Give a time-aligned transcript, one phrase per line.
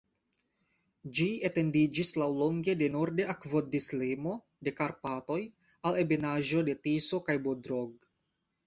[1.17, 4.35] Ĝi etendiĝis laŭlonge de norde akvodislimo
[4.69, 5.41] de Karpatoj
[5.91, 8.13] al ebenaĵo de Tiso kaj Bodrog.